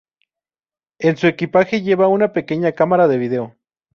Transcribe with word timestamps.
En 0.97 1.15
su 1.15 1.27
equipaje 1.27 1.83
lleva 1.83 2.07
una 2.07 2.33
pequeña 2.33 2.71
cámara 2.71 3.07
de 3.07 3.19
vídeo. 3.19 3.55